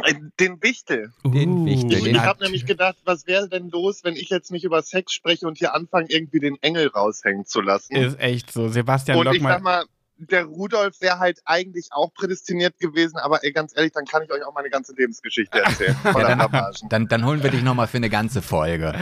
Äh, 0.04 0.14
Den 0.40 0.62
Wichtel. 0.62 1.12
Den 1.24 1.64
Wichtel, 1.64 1.98
Ich, 1.98 2.06
ich 2.06 2.18
habe 2.18 2.44
nämlich 2.44 2.66
gedacht, 2.66 2.96
was 3.04 3.26
wäre 3.26 3.48
denn 3.48 3.70
los, 3.70 4.04
wenn 4.04 4.14
ich 4.14 4.28
jetzt 4.28 4.50
nicht 4.50 4.64
über 4.64 4.82
Sex 4.82 5.12
spreche 5.12 5.46
und 5.46 5.58
hier 5.58 5.74
anfange, 5.74 6.06
irgendwie 6.10 6.40
den 6.40 6.56
Engel 6.62 6.88
raushängen 6.88 7.46
zu 7.46 7.60
lassen? 7.60 7.96
Ist 7.96 8.20
echt 8.20 8.52
so. 8.52 8.68
Sebastian, 8.68 9.18
und 9.18 9.24
lock 9.24 9.34
ich 9.34 9.42
sag 9.42 9.62
mal, 9.62 9.84
der 10.18 10.44
Rudolf 10.44 11.00
wäre 11.00 11.18
halt 11.18 11.40
eigentlich 11.44 11.88
auch 11.90 12.12
prädestiniert 12.14 12.78
gewesen, 12.78 13.18
aber 13.18 13.44
ey, 13.44 13.52
ganz 13.52 13.76
ehrlich, 13.76 13.92
dann 13.92 14.06
kann 14.06 14.22
ich 14.22 14.32
euch 14.32 14.42
auch 14.44 14.54
meine 14.54 14.70
ganze 14.70 14.94
Lebensgeschichte 14.94 15.62
erzählen. 15.62 15.94
Von 16.02 16.20
Ja, 16.20 16.34
dann, 16.34 16.72
dann, 16.88 17.08
dann 17.08 17.26
holen 17.26 17.42
wir 17.42 17.50
dich 17.50 17.62
nochmal 17.62 17.86
für 17.86 17.98
eine 17.98 18.08
ganze 18.08 18.40
Folge. 18.42 18.94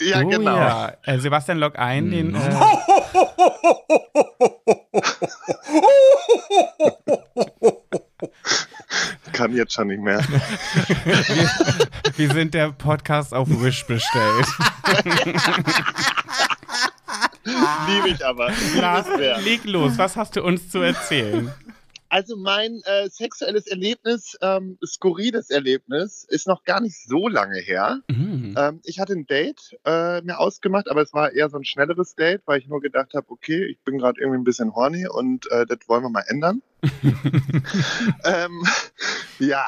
ja, 0.00 0.22
oh, 0.22 0.28
genau. 0.28 0.56
Ja. 0.56 0.92
Äh, 1.04 1.18
Sebastian, 1.18 1.58
log 1.58 1.78
ein. 1.78 2.10
Den, 2.10 2.34
äh, 2.34 2.38
Kann 9.32 9.54
jetzt 9.54 9.72
schon 9.72 9.88
nicht 9.88 10.02
mehr. 10.02 10.20
wir, 10.28 11.50
wir 12.16 12.32
sind 12.32 12.54
der 12.54 12.72
Podcast 12.72 13.34
auf 13.34 13.48
Wish 13.48 13.84
bestellt. 13.86 14.46
Liebe 17.88 18.08
ich 18.08 18.24
aber. 18.24 18.50
Lars, 18.76 19.06
leg 19.44 19.64
los. 19.64 19.96
Was 19.96 20.16
hast 20.16 20.36
du 20.36 20.42
uns 20.42 20.68
zu 20.68 20.80
erzählen? 20.80 21.52
Also 22.08 22.36
mein 22.36 22.80
äh, 22.84 23.08
sexuelles 23.10 23.66
Erlebnis, 23.66 24.36
ähm, 24.40 24.78
skurriles 24.84 25.50
Erlebnis, 25.50 26.24
ist 26.28 26.46
noch 26.46 26.64
gar 26.64 26.80
nicht 26.80 26.96
so 27.06 27.28
lange 27.28 27.58
her. 27.58 28.00
Mhm. 28.08 28.54
Ähm, 28.56 28.80
ich 28.84 28.98
hatte 28.98 29.12
ein 29.12 29.26
Date 29.26 29.76
äh, 29.84 30.22
mir 30.22 30.38
ausgemacht, 30.38 30.90
aber 30.90 31.02
es 31.02 31.12
war 31.12 31.32
eher 31.32 31.50
so 31.50 31.58
ein 31.58 31.64
schnelleres 31.64 32.14
Date, 32.14 32.42
weil 32.46 32.60
ich 32.60 32.66
nur 32.66 32.80
gedacht 32.80 33.12
habe, 33.14 33.26
okay, 33.28 33.64
ich 33.66 33.80
bin 33.82 33.98
gerade 33.98 34.20
irgendwie 34.20 34.38
ein 34.38 34.44
bisschen 34.44 34.74
horny 34.74 35.06
und 35.06 35.50
äh, 35.50 35.66
das 35.66 35.80
wollen 35.86 36.02
wir 36.02 36.10
mal 36.10 36.24
ändern. 36.28 36.62
ähm, 38.24 38.62
ja, 39.38 39.66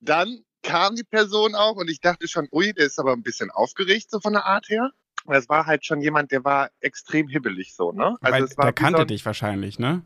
dann 0.00 0.44
kam 0.62 0.94
die 0.94 1.04
Person 1.04 1.54
auch 1.54 1.76
und 1.76 1.90
ich 1.90 2.00
dachte 2.00 2.28
schon, 2.28 2.48
ui, 2.50 2.72
der 2.72 2.86
ist 2.86 2.98
aber 2.98 3.12
ein 3.12 3.22
bisschen 3.22 3.50
aufgeregt 3.50 4.10
so 4.10 4.20
von 4.20 4.32
der 4.32 4.46
Art 4.46 4.68
her. 4.68 4.90
Es 5.26 5.48
war 5.48 5.66
halt 5.66 5.84
schon 5.84 6.00
jemand, 6.00 6.32
der 6.32 6.44
war 6.44 6.70
extrem 6.80 7.28
hibbelig 7.28 7.74
so, 7.74 7.92
ne? 7.92 8.16
Weil 8.20 8.44
es 8.44 8.56
war 8.56 8.64
der 8.64 8.72
kannte 8.72 8.98
so 8.98 9.02
ein, 9.02 9.08
dich 9.08 9.26
wahrscheinlich, 9.26 9.78
ne? 9.78 10.02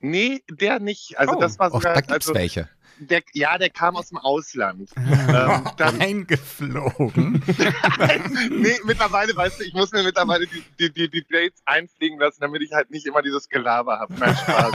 Nee, 0.00 0.42
der 0.50 0.78
nicht. 0.80 1.18
Also 1.18 1.36
Oh, 1.36 1.40
das 1.40 1.58
war 1.58 1.68
Och, 1.72 1.82
sogar, 1.82 1.94
da 1.94 2.00
gibt's 2.00 2.28
also, 2.28 2.34
welche. 2.34 2.68
Der, 2.98 3.22
ja, 3.32 3.58
der 3.58 3.70
kam 3.70 3.96
aus 3.96 4.08
dem 4.08 4.18
Ausland. 4.18 4.90
ähm, 4.96 5.68
dann, 5.76 6.00
Eingeflogen. 6.00 7.42
nee, 8.50 8.78
mittlerweile, 8.84 9.36
weißt 9.36 9.60
du, 9.60 9.64
ich 9.64 9.74
muss 9.74 9.92
mir 9.92 10.02
mittlerweile 10.02 10.46
die, 10.46 10.64
die, 10.78 10.92
die, 10.92 11.10
die 11.10 11.26
Dates 11.28 11.60
einfliegen 11.66 12.18
lassen, 12.18 12.40
damit 12.40 12.62
ich 12.62 12.72
halt 12.72 12.90
nicht 12.90 13.06
immer 13.06 13.22
dieses 13.22 13.48
Gelaber 13.48 13.98
habe. 13.98 14.14
Nein, 14.14 14.36
Spaß. 14.36 14.72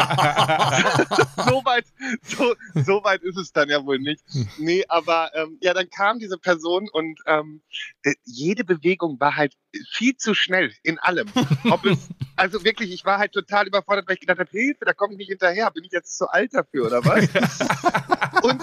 so, 1.47 1.65
weit, 1.65 1.85
so, 2.23 2.55
so 2.75 3.03
weit 3.03 3.21
ist 3.23 3.37
es 3.37 3.51
dann 3.51 3.69
ja 3.69 3.83
wohl 3.85 3.99
nicht. 3.99 4.23
Nee, 4.57 4.85
aber 4.87 5.31
ähm, 5.35 5.57
ja, 5.61 5.73
dann 5.73 5.89
kam 5.89 6.19
diese 6.19 6.37
Person 6.37 6.89
und 6.91 7.19
ähm, 7.25 7.61
jede 8.23 8.63
Bewegung 8.63 9.19
war 9.19 9.35
halt 9.35 9.55
viel 9.91 10.15
zu 10.17 10.33
schnell 10.33 10.73
in 10.83 10.99
allem. 10.99 11.27
Es, 11.83 12.09
also 12.35 12.63
wirklich, 12.63 12.91
ich 12.91 13.05
war 13.05 13.17
halt 13.17 13.31
total 13.31 13.67
überfordert, 13.67 14.07
weil 14.07 14.15
ich 14.15 14.21
gedacht 14.21 14.39
habe, 14.39 14.49
Hilfe, 14.49 14.85
da 14.85 14.93
komme 14.93 15.13
ich 15.13 15.19
nicht 15.19 15.29
hinterher. 15.29 15.71
Bin 15.71 15.83
ich 15.83 15.91
jetzt 15.91 16.17
zu 16.17 16.27
alt 16.27 16.53
dafür 16.53 16.87
oder 16.87 17.05
was? 17.05 17.27
und 18.43 18.61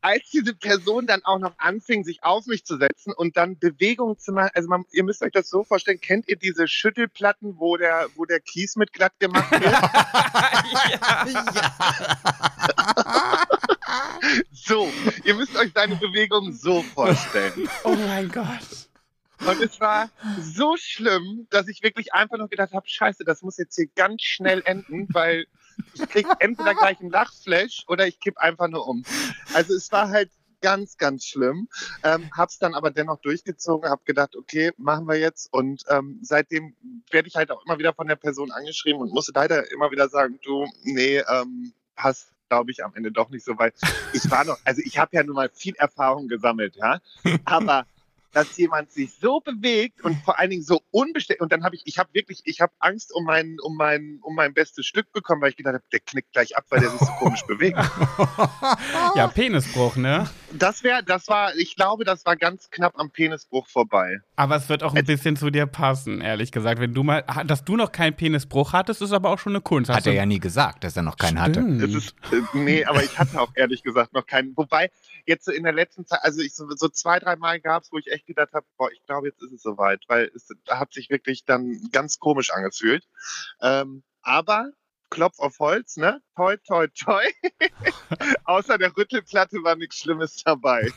als 0.00 0.30
diese 0.30 0.54
Person 0.54 1.06
dann 1.06 1.24
auch 1.24 1.38
noch 1.38 1.54
anfing, 1.58 2.04
sich 2.04 2.22
auf 2.22 2.46
mich 2.46 2.64
zu 2.64 2.78
setzen 2.78 3.12
und 3.12 3.36
dann 3.36 3.58
Bewegungen 3.58 4.18
zu 4.18 4.32
machen, 4.32 4.50
also 4.54 4.68
man, 4.68 4.84
ihr 4.92 5.04
müsst 5.04 5.22
euch 5.22 5.32
das 5.32 5.50
so 5.50 5.64
vorstellen, 5.64 6.00
kennt 6.00 6.28
ihr 6.28 6.36
diese 6.36 6.68
Schüttelplatten, 6.68 7.58
wo 7.58 7.76
der, 7.76 8.06
wo 8.14 8.24
der 8.24 8.40
Kies 8.40 8.76
mit 8.76 8.92
glatt 8.92 9.12
gemacht 9.18 9.50
wird? 9.50 9.64
ja, 9.64 11.26
ja. 11.26 11.26
so, 14.52 14.88
ihr 15.24 15.34
müsst 15.34 15.56
euch 15.56 15.72
seine 15.74 15.96
Bewegung 15.96 16.52
so 16.52 16.82
vorstellen. 16.82 17.68
Oh 17.84 17.94
mein 17.94 18.30
Gott. 18.30 18.88
Und 19.46 19.62
es 19.62 19.80
war 19.80 20.10
so 20.40 20.76
schlimm, 20.76 21.46
dass 21.50 21.68
ich 21.68 21.82
wirklich 21.82 22.12
einfach 22.12 22.38
nur 22.38 22.48
gedacht 22.48 22.72
habe, 22.72 22.88
scheiße, 22.88 23.24
das 23.24 23.42
muss 23.42 23.56
jetzt 23.56 23.76
hier 23.76 23.86
ganz 23.94 24.22
schnell 24.22 24.62
enden, 24.64 25.06
weil 25.12 25.46
ich 25.94 26.08
krieg 26.08 26.26
entweder 26.38 26.74
gleich 26.74 27.00
einen 27.00 27.10
Lachflash 27.10 27.84
oder 27.88 28.06
ich 28.06 28.20
kipp 28.20 28.38
einfach 28.38 28.68
nur 28.68 28.86
um. 28.86 29.04
Also 29.54 29.74
es 29.74 29.90
war 29.92 30.08
halt 30.08 30.30
ganz, 30.60 30.96
ganz 30.96 31.24
schlimm. 31.24 31.68
Ähm, 32.02 32.30
hab's 32.36 32.58
dann 32.58 32.74
aber 32.74 32.90
dennoch 32.90 33.20
durchgezogen, 33.20 33.88
hab 33.90 34.04
gedacht, 34.04 34.36
okay, 34.36 34.72
machen 34.76 35.06
wir 35.06 35.16
jetzt. 35.16 35.52
Und 35.52 35.84
ähm, 35.88 36.18
seitdem 36.22 36.74
werde 37.10 37.28
ich 37.28 37.36
halt 37.36 37.50
auch 37.50 37.64
immer 37.64 37.78
wieder 37.78 37.94
von 37.94 38.08
der 38.08 38.16
Person 38.16 38.50
angeschrieben 38.50 39.00
und 39.00 39.12
musste 39.12 39.32
leider 39.34 39.70
immer 39.70 39.90
wieder 39.90 40.08
sagen, 40.08 40.38
du, 40.42 40.66
nee, 40.82 41.18
ähm, 41.18 41.72
passt 41.94 42.32
glaube 42.48 42.70
ich, 42.70 42.82
am 42.84 42.94
Ende 42.94 43.12
doch 43.12 43.28
nicht 43.28 43.44
so 43.44 43.58
weit. 43.58 43.74
Ich 44.14 44.30
war 44.30 44.44
noch, 44.44 44.58
also 44.64 44.80
ich 44.84 44.98
habe 44.98 45.14
ja 45.14 45.22
nun 45.22 45.34
mal 45.34 45.50
viel 45.52 45.74
Erfahrung 45.76 46.28
gesammelt, 46.28 46.76
ja. 46.76 47.00
Aber 47.44 47.86
dass 48.32 48.56
jemand 48.56 48.92
sich 48.92 49.12
so 49.14 49.40
bewegt 49.40 50.02
und 50.04 50.16
vor 50.24 50.38
allen 50.38 50.50
Dingen 50.50 50.62
so 50.62 50.80
unbestellt. 50.90 51.40
Und 51.40 51.52
dann 51.52 51.64
habe 51.64 51.76
ich, 51.76 51.82
ich 51.86 51.98
habe 51.98 52.10
wirklich, 52.12 52.42
ich 52.44 52.60
habe 52.60 52.72
Angst 52.78 53.14
um 53.14 53.24
mein, 53.24 53.56
um 53.62 53.76
mein, 53.76 54.18
um 54.22 54.34
mein 54.34 54.54
bestes 54.54 54.86
Stück 54.86 55.12
bekommen, 55.12 55.40
weil 55.40 55.50
ich 55.50 55.56
gedacht 55.56 55.74
habe, 55.74 55.84
der 55.92 56.00
knickt 56.00 56.32
gleich 56.32 56.56
ab, 56.56 56.64
weil 56.68 56.80
der 56.80 56.90
sich 56.90 57.00
so 57.00 57.12
komisch 57.18 57.42
bewegt. 57.46 57.78
ja, 59.14 59.28
Penisbruch, 59.28 59.96
ne? 59.96 60.28
Das 60.52 60.82
wäre, 60.82 61.02
das 61.02 61.28
war, 61.28 61.54
ich 61.56 61.76
glaube, 61.76 62.04
das 62.04 62.24
war 62.26 62.36
ganz 62.36 62.70
knapp 62.70 62.98
am 62.98 63.10
Penisbruch 63.10 63.66
vorbei. 63.68 64.18
Aber 64.36 64.56
es 64.56 64.68
wird 64.68 64.82
auch 64.82 64.94
ein 64.94 65.04
bisschen 65.04 65.36
zu 65.36 65.50
dir 65.50 65.66
passen, 65.66 66.20
ehrlich 66.20 66.52
gesagt. 66.52 66.80
Wenn 66.80 66.94
du 66.94 67.02
mal, 67.02 67.24
dass 67.46 67.64
du 67.64 67.76
noch 67.76 67.92
keinen 67.92 68.14
Penisbruch 68.14 68.72
hattest, 68.72 69.02
ist 69.02 69.12
aber 69.12 69.30
auch 69.30 69.38
schon 69.38 69.52
eine 69.52 69.60
Kunst. 69.60 69.90
Hat 69.90 70.06
er 70.06 70.12
ja 70.12 70.26
nie 70.26 70.38
gesagt, 70.38 70.84
dass 70.84 70.96
er 70.96 71.02
noch 71.02 71.16
keinen 71.16 71.38
Stimmt. 71.38 71.82
hatte. 71.82 71.84
Es 71.84 71.94
ist, 71.94 72.14
äh, 72.32 72.58
nee, 72.58 72.84
aber 72.84 73.02
ich 73.02 73.18
hatte 73.18 73.40
auch 73.40 73.50
ehrlich 73.54 73.82
gesagt 73.82 74.12
noch 74.12 74.26
keinen. 74.26 74.56
Wobei, 74.56 74.90
jetzt 75.28 75.44
so 75.44 75.52
in 75.52 75.62
der 75.62 75.72
letzten 75.72 76.06
Zeit, 76.06 76.20
also 76.22 76.40
ich 76.40 76.54
so, 76.54 76.66
so 76.70 76.88
zwei, 76.88 77.18
drei 77.18 77.36
Mal 77.36 77.60
gab 77.60 77.82
es, 77.82 77.92
wo 77.92 77.98
ich 77.98 78.10
echt 78.10 78.26
gedacht 78.26 78.52
habe, 78.54 78.66
boah, 78.76 78.90
ich 78.90 79.04
glaube, 79.06 79.28
jetzt 79.28 79.42
ist 79.42 79.52
es 79.52 79.62
soweit, 79.62 80.02
weil 80.08 80.30
es 80.34 80.48
hat 80.68 80.92
sich 80.92 81.10
wirklich 81.10 81.44
dann 81.44 81.78
ganz 81.92 82.18
komisch 82.18 82.50
angefühlt. 82.50 83.06
Ähm, 83.60 84.02
aber 84.22 84.72
Klopf 85.10 85.38
auf 85.38 85.58
Holz, 85.58 85.96
ne? 85.96 86.20
Toi, 86.36 86.56
toi, 86.66 86.86
toi. 86.88 87.22
Außer 88.44 88.78
der 88.78 88.94
Rüttelplatte 88.96 89.62
war 89.62 89.76
nichts 89.76 89.98
Schlimmes 89.98 90.42
dabei. 90.44 90.90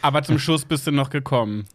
Aber 0.00 0.22
zum 0.22 0.38
Schuss 0.38 0.64
bist 0.64 0.86
du 0.86 0.92
noch 0.92 1.10
gekommen. 1.10 1.68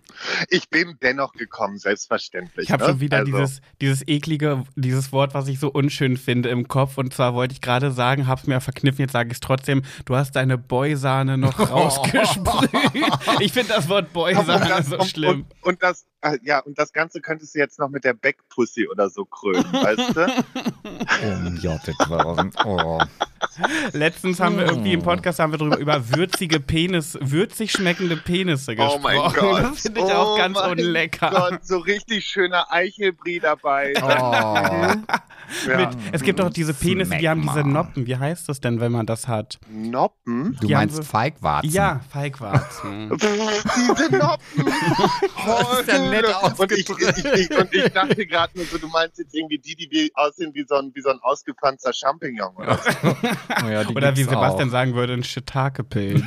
Ich 0.50 0.70
bin 0.70 0.98
dennoch 1.02 1.34
gekommen, 1.34 1.78
selbstverständlich. 1.78 2.66
Ich 2.66 2.72
habe 2.72 2.84
ne? 2.84 2.90
schon 2.90 3.00
wieder 3.00 3.18
also. 3.18 3.32
dieses, 3.32 3.62
dieses 3.82 4.08
eklige, 4.08 4.64
dieses 4.76 5.12
Wort, 5.12 5.34
was 5.34 5.48
ich 5.48 5.60
so 5.60 5.70
unschön 5.72 6.18
finde 6.18 6.50
im 6.50 6.68
Kopf. 6.68 6.98
Und 6.98 7.14
zwar 7.14 7.34
wollte 7.34 7.54
ich 7.54 7.62
gerade 7.62 7.92
sagen, 7.92 8.28
hab's 8.28 8.48
mir 8.48 8.62
verkniffen, 8.62 9.02
jetzt 9.02 9.14
sage 9.14 9.30
ich 9.30 9.36
es 9.36 9.40
trotzdem, 9.40 9.84
du 10.06 10.16
hast 10.16 10.36
deine 10.36 10.58
Boysahne 10.58 11.38
noch 11.38 11.60
rausgesprüht. 11.72 12.70
ich 13.40 13.54
finde 13.54 13.74
das 13.74 13.90
Wort 13.90 14.14
Boysahne 14.14 14.84
so 14.84 15.04
schlimm. 15.04 15.46
Und, 15.62 15.74
und 15.74 15.84
das, 15.84 16.06
äh, 16.22 16.38
ja, 16.44 16.60
und 16.60 16.78
das 16.80 16.94
Ganze 16.94 17.22
könntest 17.22 17.54
du 17.54 17.60
jetzt 17.60 17.80
noch 17.80 17.90
mit 17.90 18.04
der 18.04 18.14
Backpussy 18.14 18.88
oder 18.88 19.10
so 19.10 19.26
krönen, 19.26 19.72
weißt 19.72 20.16
du? 20.16 20.28
Oh? 20.28 20.98
Oh. 22.68 23.00
Letztens 23.94 24.40
haben 24.40 24.58
wir 24.58 24.66
irgendwie 24.66 24.94
im 24.94 25.02
Podcast 25.02 25.40
haben 25.40 25.52
wir 25.52 25.58
darüber 25.58 25.78
über 25.78 26.10
würzige 26.10 26.60
Penis, 26.60 27.18
würzig 27.22 27.72
schmeckende 27.72 28.18
Penisse 28.18 28.76
gesprochen. 28.76 29.00
Oh 29.00 29.04
mein 29.04 29.34
Gott. 29.34 29.64
Das 29.64 29.82
finde 29.82 30.02
ich 30.02 30.07
oh 30.16 30.20
auch 30.20 30.38
ganz 30.38 30.60
unlecker. 30.60 31.30
Gott, 31.30 31.66
so 31.66 31.78
richtig 31.78 32.26
schöner 32.26 32.72
Eichelbrie 32.72 33.40
dabei. 33.40 33.94
Oh. 34.02 34.94
ja. 35.68 35.78
Mit, 35.78 35.90
es 36.12 36.22
gibt 36.22 36.42
auch 36.42 36.50
diese 36.50 36.74
Penisse, 36.74 37.18
die 37.18 37.30
haben 37.30 37.42
diese 37.42 37.64
Noppen. 37.64 38.06
Wie 38.06 38.16
heißt 38.16 38.50
das 38.50 38.60
denn, 38.60 38.80
wenn 38.80 38.92
man 38.92 39.06
das 39.06 39.28
hat? 39.28 39.60
Noppen? 39.70 40.58
Du 40.60 40.68
die 40.68 40.74
meinst 40.74 40.96
so, 40.96 41.04
Feigwarzen? 41.04 41.72
Ja, 41.72 42.02
Feigwarzen. 42.10 43.10
diese 43.18 44.16
Noppen. 44.16 44.42
Oh, 45.50 45.64
das 45.72 45.82
ist 45.82 45.88
ja 45.88 46.10
nett 46.10 46.26
und 46.60 46.72
ich, 46.72 46.90
ich, 46.90 47.26
ich, 47.26 47.58
und 47.58 47.74
ich 47.74 47.94
dachte 47.94 48.26
gerade 48.26 48.52
nur 48.56 48.66
so, 48.66 48.78
du 48.78 48.88
meinst 48.88 49.18
jetzt 49.18 49.34
irgendwie 49.34 49.58
die, 49.58 49.76
die 49.76 50.12
aussehen 50.16 50.54
wie 50.54 50.66
so 50.68 50.76
ein, 50.76 50.92
wie 50.94 51.02
so 51.02 51.10
ein 51.10 51.20
ausgepanzter 51.22 51.94
Champignon 51.94 52.54
oder 52.56 52.78
so. 52.78 53.16
Oh 53.66 53.70
ja, 53.70 53.88
oder 53.88 54.16
wie 54.16 54.24
Sebastian 54.24 54.70
auch. 54.70 54.72
sagen 54.72 54.94
würde, 54.94 55.14
ein 55.14 55.24
Shiitake-Pilz. 55.24 56.24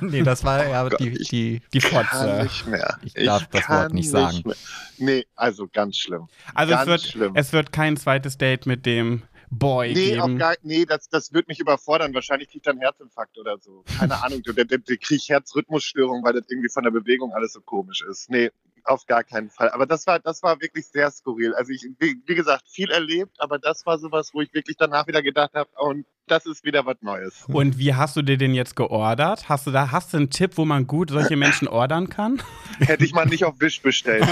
nee, 0.00 0.22
das 0.22 0.44
war 0.44 0.66
ja 0.66 0.86
oh 0.86 0.88
die, 0.90 1.12
die, 1.12 1.62
die 1.72 1.80
Fotze. 1.80 2.42
nicht 2.42 2.66
mehr. 2.66 2.98
Ich 3.02 3.14
darf 3.14 3.42
ich 3.42 3.48
das 3.48 3.68
Wort 3.68 3.94
nicht 3.94 4.10
sagen. 4.10 4.42
Nicht 4.44 4.58
nee, 4.98 5.26
also 5.34 5.68
ganz 5.72 5.96
schlimm. 5.96 6.28
Also 6.54 6.72
ganz 6.72 6.82
es, 6.82 6.88
wird, 6.88 7.00
schlimm. 7.02 7.32
es 7.34 7.52
wird 7.52 7.72
kein 7.72 7.96
zweites 7.96 8.38
Date 8.38 8.57
mit 8.66 8.86
dem 8.86 9.22
Boy 9.50 9.94
nee, 9.94 10.10
geben. 10.12 10.38
Gar, 10.38 10.56
nee, 10.62 10.84
das, 10.84 11.08
das 11.08 11.32
wird 11.32 11.48
mich 11.48 11.60
überfordern. 11.60 12.12
Wahrscheinlich 12.14 12.50
kriegt 12.50 12.66
er 12.66 12.72
einen 12.72 12.80
Herzinfarkt 12.80 13.38
oder 13.38 13.58
so. 13.58 13.84
Keine 13.98 14.14
Ahnung. 14.24 14.42
Der, 14.42 14.64
der, 14.64 14.78
der 14.78 14.96
kriegt 14.96 15.28
Herzrhythmusstörung, 15.28 16.22
weil 16.24 16.34
das 16.34 16.44
irgendwie 16.48 16.68
von 16.68 16.84
der 16.84 16.90
Bewegung 16.90 17.32
alles 17.32 17.52
so 17.52 17.60
komisch 17.60 18.02
ist. 18.02 18.30
Nee, 18.30 18.50
auf 18.84 19.06
gar 19.06 19.24
keinen 19.24 19.50
Fall. 19.50 19.70
Aber 19.70 19.86
das 19.86 20.06
war, 20.06 20.18
das 20.18 20.42
war 20.42 20.60
wirklich 20.60 20.88
sehr 20.88 21.10
skurril. 21.10 21.54
Also 21.54 21.72
ich, 21.72 21.86
wie, 21.98 22.20
wie 22.26 22.34
gesagt, 22.34 22.68
viel 22.68 22.90
erlebt, 22.90 23.36
aber 23.38 23.58
das 23.58 23.86
war 23.86 23.98
sowas, 23.98 24.30
wo 24.32 24.40
ich 24.40 24.52
wirklich 24.54 24.76
danach 24.76 25.06
wieder 25.06 25.22
gedacht 25.22 25.54
habe, 25.54 25.70
und 25.76 26.06
das 26.28 26.46
ist 26.46 26.64
wieder 26.64 26.86
was 26.86 26.96
Neues. 27.00 27.44
Und 27.48 27.78
wie 27.78 27.94
hast 27.94 28.16
du 28.16 28.22
dir 28.22 28.36
den 28.36 28.54
jetzt 28.54 28.76
geordert? 28.76 29.48
Hast 29.48 29.66
du 29.66 29.70
da, 29.70 29.90
hast 29.90 30.12
du 30.12 30.18
einen 30.18 30.30
Tipp, 30.30 30.52
wo 30.56 30.64
man 30.64 30.86
gut 30.86 31.10
solche 31.10 31.36
Menschen 31.36 31.68
ordern 31.68 32.08
kann? 32.10 32.42
Hätte 32.78 33.04
ich 33.04 33.12
mal 33.12 33.26
nicht 33.26 33.44
auf 33.44 33.60
Wisch 33.60 33.82
bestellt. 33.82 34.24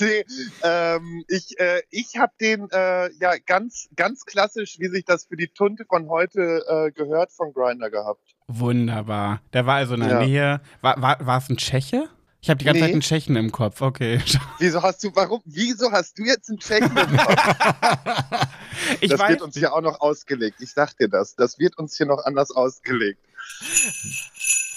nee, 0.00 0.24
ähm, 0.62 1.24
ich 1.28 1.58
äh, 1.58 1.82
ich 1.90 2.16
habe 2.18 2.32
den 2.40 2.68
äh, 2.70 3.10
ja 3.18 3.38
ganz, 3.46 3.88
ganz 3.96 4.24
klassisch, 4.24 4.78
wie 4.78 4.88
sich 4.88 5.04
das 5.04 5.24
für 5.26 5.36
die 5.36 5.48
Tunte 5.48 5.84
von 5.88 6.08
heute 6.08 6.64
äh, 6.68 6.92
gehört, 6.92 7.32
von 7.32 7.52
Grinder 7.52 7.90
gehabt. 7.90 8.37
Wunderbar. 8.48 9.40
Der 9.52 9.66
war 9.66 9.76
also 9.76 9.94
in 9.94 10.00
der 10.00 10.08
ja. 10.08 10.20
Nähe. 10.20 10.60
War, 10.80 11.00
war, 11.00 11.24
war 11.24 11.38
es 11.38 11.48
ein 11.50 11.58
Tscheche? 11.58 12.08
Ich 12.40 12.48
habe 12.48 12.58
die 12.58 12.64
ganze 12.64 12.80
nee. 12.80 12.86
Zeit 12.86 12.92
einen 12.92 13.02
Tschechen 13.02 13.36
im 13.36 13.52
Kopf, 13.52 13.82
okay. 13.82 14.20
Wieso 14.58 14.82
hast 14.82 15.04
du, 15.04 15.10
warum, 15.14 15.42
wieso 15.44 15.90
hast 15.92 16.18
du 16.18 16.24
jetzt 16.24 16.48
einen 16.48 16.58
Tschechen 16.58 16.96
im 16.96 17.16
Kopf? 17.16 17.34
das 19.02 19.18
weiß, 19.18 19.28
wird 19.28 19.42
uns 19.42 19.56
ja 19.56 19.72
auch 19.72 19.82
noch 19.82 20.00
ausgelegt. 20.00 20.60
Ich 20.60 20.72
sag 20.72 20.96
dir 20.96 21.08
das. 21.08 21.34
Das 21.34 21.58
wird 21.58 21.76
uns 21.78 21.96
hier 21.96 22.06
noch 22.06 22.24
anders 22.24 22.50
ausgelegt. 22.50 23.20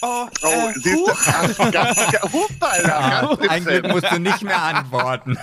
Oh, 0.03 0.25
oh 0.41 0.47
äh, 0.47 0.73
siehst 0.73 0.85
du, 0.95 1.07
ach, 1.11 1.71
ganz, 1.71 1.97
Hupala, 2.33 3.35
ganz 3.35 3.49
Eigentlich 3.49 3.83
musst 3.83 4.11
du 4.11 4.19
nicht 4.19 4.41
mehr 4.41 4.61
antworten. 4.61 5.37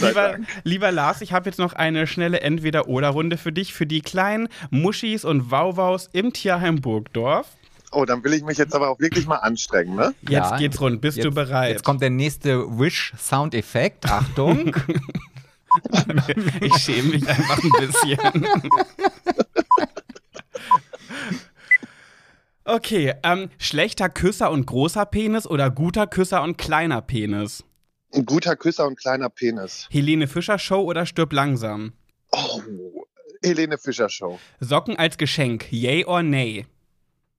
lieber, 0.00 0.36
lieber, 0.64 0.92
Lars, 0.92 1.22
ich 1.22 1.32
habe 1.32 1.48
jetzt 1.48 1.58
noch 1.58 1.72
eine 1.72 2.06
schnelle 2.06 2.40
Entweder-Oder-Runde 2.40 3.38
für 3.38 3.52
dich, 3.52 3.72
für 3.72 3.86
die 3.86 4.02
kleinen 4.02 4.48
Muschis 4.70 5.24
und 5.24 5.50
Wauwaus 5.50 6.10
im 6.12 6.34
Tierheim 6.34 6.82
Burgdorf. 6.82 7.46
Oh, 7.90 8.04
dann 8.04 8.22
will 8.24 8.34
ich 8.34 8.42
mich 8.42 8.58
jetzt 8.58 8.74
aber 8.74 8.90
auch 8.90 9.00
wirklich 9.00 9.26
mal 9.26 9.36
anstrengen, 9.36 9.94
ne? 9.94 10.14
Jetzt 10.22 10.30
ja, 10.30 10.56
geht's 10.56 10.80
rund. 10.80 11.00
Bist 11.00 11.16
jetzt, 11.16 11.24
du 11.24 11.30
bereit? 11.30 11.70
Jetzt 11.70 11.84
kommt 11.84 12.02
der 12.02 12.10
nächste 12.10 12.78
Wish-Soundeffekt. 12.78 14.10
Achtung. 14.10 14.76
ich 16.60 16.74
schäme 16.76 17.10
mich 17.10 17.28
einfach 17.28 17.62
ein 17.62 17.70
bisschen. 17.78 18.18
Okay, 22.66 23.12
ähm, 23.22 23.50
schlechter 23.58 24.08
Küsser 24.08 24.50
und 24.50 24.66
großer 24.66 25.04
Penis 25.04 25.46
oder 25.46 25.70
guter 25.70 26.06
Küsser 26.06 26.42
und 26.42 26.56
kleiner 26.56 27.02
Penis? 27.02 27.62
Ein 28.14 28.24
guter 28.24 28.56
Küsser 28.56 28.86
und 28.86 28.98
kleiner 28.98 29.28
Penis. 29.28 29.86
Helene 29.90 30.26
Fischer 30.26 30.58
Show 30.58 30.80
oder 30.80 31.04
stirb 31.04 31.34
langsam? 31.34 31.92
Oh, 32.32 32.62
Helene 33.44 33.76
Fischer 33.76 34.08
Show. 34.08 34.38
Socken 34.60 34.96
als 34.96 35.18
Geschenk, 35.18 35.70
yay 35.70 36.06
or 36.06 36.22
nay? 36.22 36.64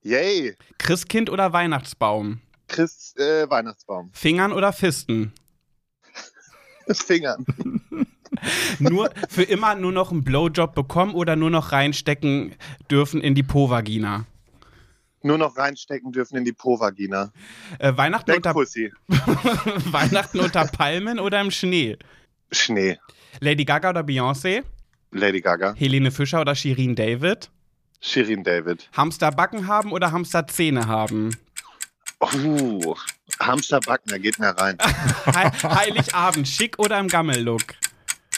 Yay. 0.03 0.55
Christkind 0.77 1.32
oder 1.32 1.51
Weihnachtsbaum? 1.53 2.41
Christ, 2.67 3.17
äh, 3.20 3.50
Weihnachtsbaum. 3.50 4.12
Fingern 4.13 4.53
oder 4.53 4.74
Fisten? 4.74 5.34
Fingern. 6.91 7.46
nur 8.79 9.10
für 9.29 9.44
immer 9.44 9.74
nur 9.74 9.91
noch 9.91 10.12
einen 10.12 10.24
Blowjob 10.24 10.75
bekommen 10.75 11.15
oder 11.15 11.36
nur 11.36 11.50
noch 11.50 11.72
reinstecken 11.72 12.53
dürfen 12.91 13.22
in 13.22 13.34
die 13.34 13.44
Po-Vagina? 13.44 14.27
Nur 15.25 15.39
noch 15.39 15.58
reinstecken 15.58 16.12
dürfen 16.12 16.38
in 16.38 16.46
die 16.46 16.53
Po-Vagina. 16.53 17.32
Äh, 17.79 17.98
Weihnachten, 17.98 18.32
unter. 18.32 18.53
Weihnachten 19.91 20.39
unter 20.39 20.65
Palmen 20.65 21.20
oder 21.20 21.41
im 21.41 21.50
Schnee? 21.50 21.98
Schnee. 22.51 23.00
Lady 23.39 23.65
Gaga 23.65 23.89
oder 23.89 24.01
Beyoncé? 24.01 24.62
Lady 25.10 25.41
Gaga. 25.41 25.74
Helene 25.74 26.12
Fischer 26.12 26.41
oder 26.41 26.53
Shirin 26.53 26.94
David? 26.94 27.50
Shirin 28.01 28.44
David. 28.44 28.88
Hamsterbacken 28.96 29.65
haben 29.65 29.94
oder 29.94 30.12
Hamsterzähne 30.12 30.86
haben? 30.86 31.36
Uh, 32.22 32.94
Hamsterbacken, 33.39 34.12
da 34.12 34.20
geht 34.20 34.38
mir 34.38 34.50
rein. 34.50 34.77
He 35.25 35.67
Heiligabend, 35.67 36.48
schick 36.48 36.77
oder 36.77 37.00
im 37.00 37.08
Gammellook? 37.08 37.63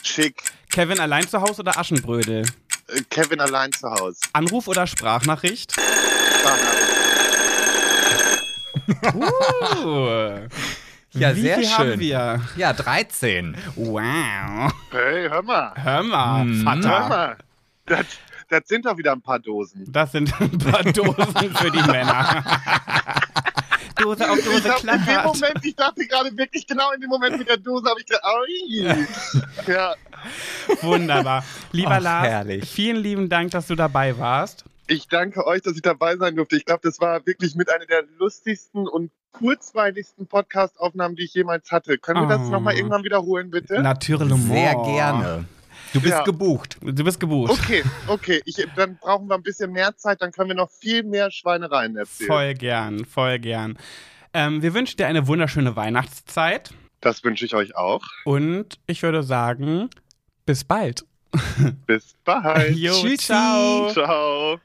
Schick. 0.03 0.41
Kevin 0.71 1.01
allein 1.01 1.27
zu 1.27 1.41
Hause 1.41 1.63
oder 1.63 1.77
Aschenbrödel? 1.77 2.45
Äh, 2.87 3.01
Kevin 3.09 3.41
allein 3.41 3.73
zu 3.73 3.91
Hause. 3.91 4.21
Anruf 4.31 4.69
oder 4.69 4.87
Sprachnachricht? 4.87 5.75
Uh. 9.83 10.47
Ja, 11.13 11.35
Wie 11.35 11.41
sehr 11.41 11.57
viel 11.57 11.67
schön. 11.67 11.77
haben 11.77 11.99
wir? 11.99 12.41
Ja, 12.57 12.73
13. 12.73 13.57
Wow. 13.75 14.71
Hey, 14.91 15.29
hör 15.29 15.41
mal. 15.41 15.73
Hör 15.75 16.03
mal. 16.03 16.45
Hör 16.45 16.63
Vater. 16.63 17.09
mal. 17.09 17.37
Das, 17.85 18.05
das 18.49 18.61
sind 18.67 18.85
doch 18.85 18.97
wieder 18.97 19.13
ein 19.13 19.21
paar 19.21 19.39
Dosen. 19.39 19.91
Das 19.91 20.11
sind 20.11 20.31
ein 20.41 20.57
paar 20.59 20.83
Dosen 20.83 21.55
für 21.55 21.71
die 21.71 21.81
Männer. 21.83 22.43
Dose 23.95 24.29
auf 24.29 24.37
Dose 24.43 24.69
hab 24.69 24.81
in 24.83 24.87
dem 24.89 25.01
klappert. 25.03 25.25
Moment, 25.25 25.59
ich 25.65 25.75
dachte 25.75 26.05
gerade 26.05 26.37
wirklich 26.37 26.67
genau 26.67 26.91
in 26.91 27.01
dem 27.01 27.09
Moment 27.09 27.39
mit 27.39 27.49
der 27.49 27.57
Dose, 27.57 27.89
habe 27.89 27.99
ich 27.99 28.05
gedacht, 28.05 28.23
ui. 28.25 29.07
Ja, 29.73 29.95
Wunderbar. 30.81 31.43
Lieber 31.71 31.91
Ach, 31.93 32.01
Lars, 32.01 32.27
herrlich. 32.27 32.69
vielen 32.69 32.97
lieben 32.97 33.29
Dank, 33.29 33.51
dass 33.51 33.67
du 33.67 33.75
dabei 33.75 34.17
warst. 34.17 34.65
Ich 34.87 35.07
danke 35.07 35.45
euch, 35.45 35.61
dass 35.61 35.75
ich 35.75 35.81
dabei 35.81 36.15
sein 36.17 36.35
durfte. 36.35 36.55
Ich 36.57 36.65
glaube, 36.65 36.81
das 36.83 36.99
war 36.99 37.25
wirklich 37.25 37.55
mit 37.55 37.69
einer 37.71 37.85
der 37.85 38.03
lustigsten 38.19 38.87
und 38.87 39.11
kurzweiligsten 39.33 40.27
Podcast-Aufnahmen, 40.27 41.15
die 41.15 41.23
ich 41.25 41.33
jemals 41.33 41.71
hatte. 41.71 41.97
Können 41.97 42.21
wir 42.21 42.27
das 42.37 42.47
Oh. 42.47 42.51
nochmal 42.51 42.75
irgendwann 42.75 43.03
wiederholen, 43.03 43.51
bitte? 43.51 43.81
Natürlich. 43.81 44.33
Sehr 44.33 44.75
gerne. 44.75 45.45
Du 45.93 46.01
bist 46.01 46.13
Ja. 46.13 46.23
gebucht. 46.23 46.77
Du 46.81 47.03
bist 47.03 47.19
gebucht. 47.19 47.51
Okay, 47.51 47.83
okay. 48.07 48.41
Ich, 48.45 48.55
dann 48.75 48.97
brauchen 48.97 49.27
wir 49.27 49.35
ein 49.35 49.43
bisschen 49.43 49.71
mehr 49.71 49.95
Zeit, 49.95 50.21
dann 50.21 50.31
können 50.31 50.49
wir 50.49 50.55
noch 50.55 50.69
viel 50.71 51.03
mehr 51.03 51.31
Schweinereien 51.31 51.95
erzählen. 51.95 52.27
Voll 52.27 52.53
gern, 52.55 53.05
voll 53.05 53.39
gern. 53.39 53.77
Ähm, 54.33 54.61
wir 54.61 54.73
wünschen 54.73 54.97
dir 54.97 55.07
eine 55.07 55.27
wunderschöne 55.27 55.75
Weihnachtszeit 55.75 56.71
Das 56.99 57.23
wünsche 57.23 57.45
ich 57.45 57.53
euch 57.55 57.75
auch. 57.75 58.01
und 58.25 58.79
ich 58.87 59.01
würde 59.03 59.23
sagen, 59.23 59.89
bis 60.45 60.63
bald. 60.65 61.05
Bis 61.85 62.15
bald. 62.25 62.75
Jo, 62.75 62.93
Tschüssi. 62.93 63.17
ciao. 63.17 63.89
Ciao. 63.91 64.59